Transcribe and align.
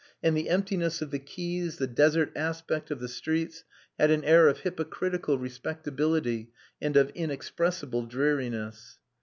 and 0.23 0.35
the 0.35 0.49
emptiness 0.49 0.99
of 1.03 1.11
the 1.11 1.19
quays, 1.19 1.77
the 1.77 1.85
desert 1.85 2.31
aspect 2.35 2.89
of 2.89 2.99
the 2.99 3.07
streets, 3.07 3.63
had 3.99 4.09
an 4.09 4.23
air 4.23 4.47
of 4.47 4.61
hypocritical 4.61 5.37
respectability 5.37 6.49
and 6.81 6.97
of 6.97 7.11
inexpressible 7.11 8.07
dreariness. 8.07 8.97